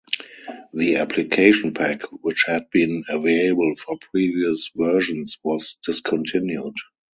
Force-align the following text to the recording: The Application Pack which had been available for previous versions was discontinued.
The 0.73 0.95
Application 0.95 1.75
Pack 1.75 2.01
which 2.23 2.45
had 2.47 2.71
been 2.71 3.03
available 3.07 3.75
for 3.75 3.99
previous 3.99 4.71
versions 4.75 5.37
was 5.43 5.77
discontinued. 5.85 6.75